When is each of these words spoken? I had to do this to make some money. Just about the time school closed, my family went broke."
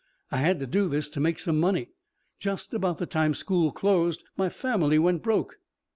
I 0.31 0.37
had 0.37 0.59
to 0.61 0.65
do 0.65 0.89
this 0.89 1.09
to 1.09 1.19
make 1.19 1.37
some 1.37 1.59
money. 1.59 1.91
Just 2.39 2.73
about 2.73 2.97
the 2.97 3.05
time 3.05 3.35
school 3.35 3.71
closed, 3.71 4.23
my 4.35 4.49
family 4.49 4.97
went 4.97 5.21
broke." 5.21 5.59